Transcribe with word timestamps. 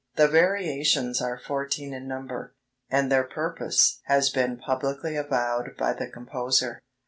The 0.15 0.27
Variations 0.27 1.21
are 1.21 1.37
fourteen 1.37 1.93
in 1.93 2.07
number, 2.07 2.55
and 2.89 3.11
their 3.11 3.23
purpose 3.23 4.01
has 4.05 4.31
been 4.31 4.57
publicly 4.57 5.15
avowed 5.15 5.77
by 5.77 5.93
the 5.93 6.07
composer. 6.07 6.81